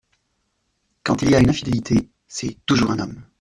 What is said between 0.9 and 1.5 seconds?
Quand il y a